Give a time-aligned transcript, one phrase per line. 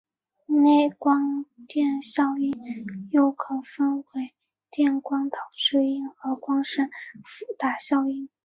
[0.47, 2.51] 内光电效应
[3.11, 4.33] 又可分为
[5.03, 6.87] 光电导效应和光生
[7.23, 8.27] 伏打效应。